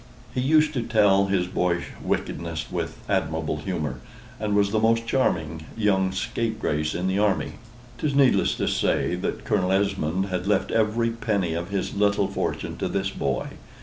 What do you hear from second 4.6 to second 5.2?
the most